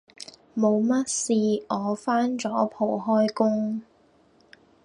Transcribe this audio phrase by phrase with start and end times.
[0.57, 1.31] 冇乜事
[1.69, 3.83] 我返咗鋪開工